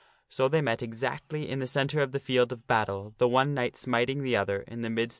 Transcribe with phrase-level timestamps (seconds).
[0.29, 3.77] So they met exactly in the centre of the field of battle, the one knight
[3.77, 5.09] smiting the other in the midst